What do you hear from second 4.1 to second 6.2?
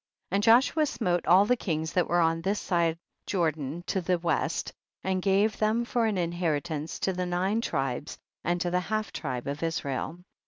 west, and gave them for an